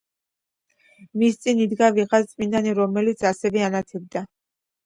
მის 1.23 1.37
წინ 1.43 1.61
იდგა 1.65 1.89
ვიღაც 1.99 2.33
წმინდანი, 2.33 2.75
რომელიც 2.81 3.25
ასევე 3.33 3.63
ანათებდა. 3.71 4.27